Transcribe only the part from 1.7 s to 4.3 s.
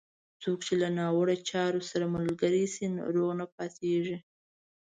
سره ملګری شي، روغ نه پاتېږي.